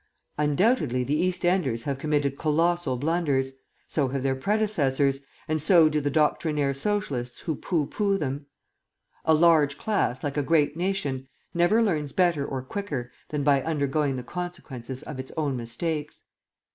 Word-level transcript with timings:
Undoubtedly, 0.39 1.03
the 1.03 1.13
East 1.13 1.45
Enders 1.45 1.83
have 1.83 1.99
committed 1.99 2.35
colossal 2.35 2.97
blunders; 2.97 3.53
so 3.87 4.07
have 4.07 4.23
their 4.23 4.33
predecessors, 4.33 5.19
and 5.47 5.61
so 5.61 5.89
do 5.89 6.01
the 6.01 6.09
doctrinaire 6.09 6.73
Socialists 6.73 7.41
who 7.41 7.55
pooh 7.55 7.85
pooh 7.85 8.17
them. 8.17 8.47
A 9.25 9.35
large 9.35 9.77
class, 9.77 10.23
like 10.23 10.37
a 10.37 10.41
great 10.41 10.75
nation, 10.75 11.27
never 11.53 11.83
learns 11.83 12.13
better 12.13 12.43
or 12.43 12.63
quicker 12.63 13.11
than 13.29 13.43
by 13.43 13.61
undergoing 13.61 14.15
the 14.15 14.23
consequences 14.23 15.03
of 15.03 15.19
its 15.19 15.31
own 15.37 15.55
mistakes. 15.55 16.23